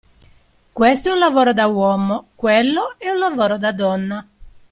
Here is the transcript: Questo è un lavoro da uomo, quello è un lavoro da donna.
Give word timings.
Questo 0.73 1.09
è 1.09 1.11
un 1.11 1.19
lavoro 1.19 1.53
da 1.53 1.67
uomo, 1.67 2.29
quello 2.33 2.95
è 2.97 3.07
un 3.11 3.19
lavoro 3.19 3.59
da 3.59 3.71
donna. 3.71 4.27